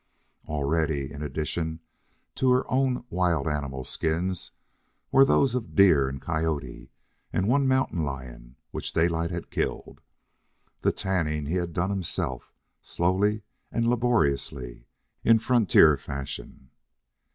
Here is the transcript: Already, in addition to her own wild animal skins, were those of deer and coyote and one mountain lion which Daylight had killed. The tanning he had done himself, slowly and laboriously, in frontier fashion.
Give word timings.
Already, 0.47 1.11
in 1.11 1.21
addition 1.21 1.79
to 2.33 2.49
her 2.53 2.63
own 2.71 3.05
wild 3.11 3.47
animal 3.47 3.83
skins, 3.83 4.49
were 5.11 5.23
those 5.23 5.53
of 5.53 5.75
deer 5.75 6.09
and 6.09 6.19
coyote 6.19 6.89
and 7.31 7.47
one 7.47 7.67
mountain 7.67 8.01
lion 8.03 8.55
which 8.71 8.93
Daylight 8.93 9.29
had 9.29 9.51
killed. 9.51 10.01
The 10.79 10.91
tanning 10.91 11.45
he 11.45 11.53
had 11.57 11.71
done 11.71 11.91
himself, 11.91 12.51
slowly 12.81 13.43
and 13.71 13.87
laboriously, 13.87 14.87
in 15.23 15.37
frontier 15.37 15.95
fashion. 15.97 16.71